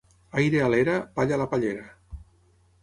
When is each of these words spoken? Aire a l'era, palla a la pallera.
Aire 0.41 0.61
a 0.67 0.69
l'era, 0.75 0.95
palla 1.19 1.39
a 1.39 1.41
la 1.43 1.49
pallera. 1.53 1.87